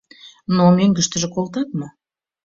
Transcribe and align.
Но 0.55 0.63
мӧҥгыштыжӧ 0.77 1.27
колтат 1.35 1.69
мо? 1.79 1.87